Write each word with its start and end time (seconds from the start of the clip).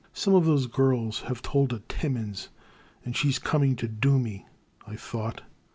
''Some 0.13 0.33
of 0.33 0.45
those 0.45 0.65
g^rls 0.65 1.21
have 1.25 1.43
told 1.43 1.71
a 1.71 1.83
Timmins, 1.87 2.49
and 3.05 3.15
she 3.15 3.29
*s 3.29 3.37
coming 3.37 3.75
to 3.75 3.87
do 3.87 4.17
me!" 4.17 4.47
I 4.87 4.95
thought. 4.95 5.43